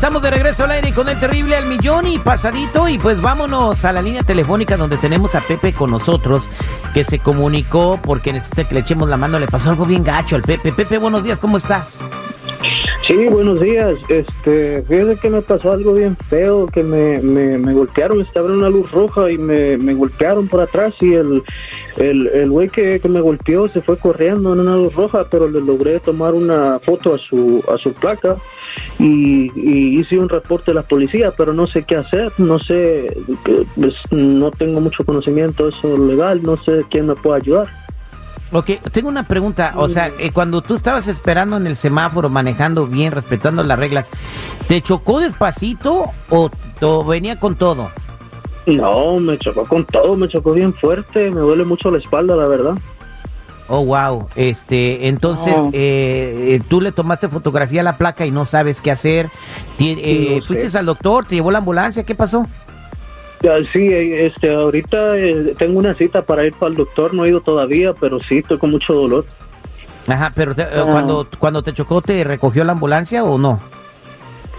Estamos 0.00 0.22
de 0.22 0.30
regreso 0.30 0.64
al 0.64 0.70
aire 0.70 0.94
con 0.94 1.10
el 1.10 1.20
terrible 1.20 1.56
al 1.56 1.66
millón 1.66 2.06
y 2.06 2.18
pasadito 2.18 2.88
y 2.88 2.96
pues 2.96 3.20
vámonos 3.20 3.84
a 3.84 3.92
la 3.92 4.00
línea 4.00 4.22
telefónica 4.22 4.78
donde 4.78 4.96
tenemos 4.96 5.34
a 5.34 5.42
Pepe 5.42 5.74
con 5.74 5.90
nosotros 5.90 6.48
que 6.94 7.04
se 7.04 7.18
comunicó 7.18 8.00
porque 8.02 8.32
necesita 8.32 8.66
que 8.66 8.76
le 8.76 8.80
echemos 8.80 9.10
la 9.10 9.18
mano, 9.18 9.38
le 9.38 9.46
pasó 9.46 9.68
algo 9.68 9.84
bien 9.84 10.02
gacho 10.02 10.36
al 10.36 10.42
Pepe. 10.42 10.72
Pepe, 10.72 10.96
buenos 10.96 11.22
días, 11.22 11.38
¿cómo 11.38 11.58
estás? 11.58 12.00
Sí, 13.06 13.26
buenos 13.28 13.60
días. 13.60 13.98
Este, 14.08 14.82
fíjese 14.88 15.16
que 15.20 15.28
me 15.28 15.42
pasó 15.42 15.72
algo 15.72 15.92
bien 15.92 16.16
feo, 16.30 16.64
que 16.66 16.82
me, 16.82 17.20
me, 17.20 17.58
me 17.58 17.74
golpearon, 17.74 18.22
estaba 18.22 18.48
en 18.48 18.54
una 18.54 18.70
luz 18.70 18.90
roja 18.92 19.30
y 19.30 19.36
me, 19.36 19.76
me 19.76 19.92
golpearon 19.92 20.48
por 20.48 20.62
atrás 20.62 20.94
y 21.00 21.12
el 21.12 21.42
el, 22.00 22.26
el 22.28 22.50
güey 22.50 22.68
que, 22.68 22.98
que 22.98 23.08
me 23.08 23.20
golpeó 23.20 23.68
se 23.68 23.80
fue 23.82 23.98
corriendo 23.98 24.52
en 24.52 24.60
una 24.60 24.76
luz 24.76 24.94
roja, 24.94 25.26
pero 25.30 25.48
le 25.48 25.60
logré 25.60 26.00
tomar 26.00 26.34
una 26.34 26.78
foto 26.80 27.14
a 27.14 27.18
su 27.18 27.62
a 27.72 27.76
su 27.78 27.92
placa 27.92 28.36
y, 28.98 29.50
y 29.54 30.00
hice 30.00 30.18
un 30.18 30.28
reporte 30.28 30.70
a 30.70 30.74
la 30.74 30.82
policía, 30.82 31.32
pero 31.36 31.52
no 31.52 31.66
sé 31.66 31.82
qué 31.82 31.96
hacer, 31.96 32.32
no 32.38 32.58
sé, 32.58 33.16
pues, 33.76 33.94
no 34.10 34.50
tengo 34.50 34.80
mucho 34.80 35.04
conocimiento 35.04 35.64
de 35.64 35.70
eso 35.70 35.98
legal, 35.98 36.42
no 36.42 36.56
sé 36.64 36.84
quién 36.90 37.06
me 37.06 37.14
puede 37.14 37.42
ayudar. 37.42 37.68
Ok, 38.52 38.70
tengo 38.90 39.08
una 39.08 39.28
pregunta. 39.28 39.74
O 39.76 39.88
sea, 39.88 40.10
eh, 40.18 40.32
cuando 40.32 40.60
tú 40.60 40.74
estabas 40.74 41.06
esperando 41.06 41.56
en 41.56 41.68
el 41.68 41.76
semáforo, 41.76 42.28
manejando 42.28 42.86
bien, 42.86 43.12
respetando 43.12 43.62
las 43.62 43.78
reglas, 43.78 44.08
¿te 44.66 44.82
chocó 44.82 45.20
despacito 45.20 46.06
o, 46.30 46.50
o 46.80 47.04
venía 47.04 47.38
con 47.38 47.54
todo? 47.54 47.90
No, 48.66 49.18
me 49.20 49.38
chocó 49.38 49.64
con 49.66 49.84
todo, 49.86 50.16
me 50.16 50.28
chocó 50.28 50.52
bien 50.52 50.74
fuerte, 50.74 51.30
me 51.30 51.40
duele 51.40 51.64
mucho 51.64 51.90
la 51.90 51.98
espalda, 51.98 52.36
la 52.36 52.46
verdad. 52.46 52.74
Oh, 53.68 53.84
wow. 53.84 54.28
Este, 54.34 55.06
entonces, 55.08 55.56
No. 55.56 55.70
eh, 55.72 56.54
eh, 56.56 56.60
tú 56.68 56.80
le 56.80 56.90
tomaste 56.92 57.28
fotografía 57.28 57.80
a 57.82 57.84
la 57.84 57.96
placa 57.98 58.26
y 58.26 58.30
no 58.32 58.44
sabes 58.44 58.80
qué 58.80 58.90
hacer. 58.90 59.30
Eh, 59.78 60.34
No 60.40 60.40
sé. 60.40 60.46
¿Fuiste 60.46 60.76
al 60.78 60.86
doctor? 60.86 61.24
¿Te 61.24 61.36
llevó 61.36 61.50
la 61.52 61.58
ambulancia? 61.58 62.04
¿Qué 62.04 62.14
pasó? 62.14 62.46
Ya, 63.42 63.56
Sí, 63.72 63.78
eh, 63.78 64.26
este, 64.26 64.52
ahorita 64.52 65.14
tengo 65.58 65.78
una 65.78 65.94
cita 65.94 66.22
para 66.22 66.44
ir 66.44 66.52
para 66.54 66.70
el 66.70 66.76
doctor, 66.76 67.14
no 67.14 67.24
he 67.24 67.28
ido 67.30 67.40
todavía, 67.40 67.94
pero 67.94 68.18
sí, 68.28 68.38
estoy 68.38 68.58
con 68.58 68.70
mucho 68.72 68.92
dolor. 68.92 69.24
Ajá, 70.08 70.32
pero 70.34 70.54
te- 70.54 70.62
Ah. 70.64 70.86
cuando, 70.90 71.26
cuando 71.38 71.62
te 71.62 71.72
chocó, 71.72 72.02
¿te 72.02 72.22
recogió 72.24 72.64
la 72.64 72.72
ambulancia 72.72 73.22
o 73.24 73.38
no? 73.38 73.60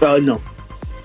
Ay, 0.00 0.22
no. 0.22 0.40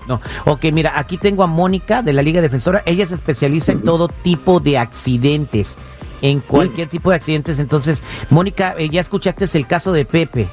No. 0.07 0.22
Ok, 0.45 0.66
mira, 0.72 0.97
aquí 0.97 1.18
tengo 1.18 1.44
a 1.44 1.47
Mónica 1.47 2.01
de 2.01 2.13
la 2.13 2.22
Liga 2.22 2.41
Defensora. 2.41 2.81
Ella 2.85 3.06
se 3.06 3.16
especializa 3.16 3.72
en 3.72 3.84
todo 3.84 4.07
tipo 4.07 4.59
de 4.59 4.78
accidentes, 4.78 5.78
en 6.22 6.40
cualquier 6.40 6.88
tipo 6.88 7.09
de 7.09 7.18
accidentes. 7.18 7.59
Entonces, 7.59 8.01
Mónica, 8.29 8.75
eh, 8.78 8.90
ya 8.90 9.01
escuchaste 9.01 9.45
el 9.53 9.68
caso 9.68 9.91
de 9.91 10.06
Pepe. 10.06 10.47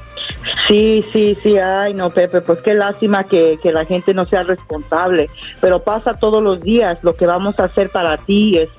Sí, 0.67 1.05
sí, 1.13 1.37
sí, 1.43 1.57
ay 1.57 1.93
no, 1.93 2.09
Pepe, 2.09 2.41
pues 2.41 2.59
qué 2.61 2.73
lástima 2.73 3.25
que, 3.25 3.59
que 3.61 3.71
la 3.71 3.85
gente 3.85 4.15
no 4.15 4.25
sea 4.25 4.41
responsable, 4.43 5.29
pero 5.61 5.83
pasa 5.83 6.15
todos 6.15 6.41
los 6.41 6.61
días. 6.61 6.97
Lo 7.03 7.15
que 7.15 7.27
vamos 7.27 7.59
a 7.59 7.65
hacer 7.65 7.89
para 7.91 8.17
ti 8.17 8.57
es, 8.57 8.69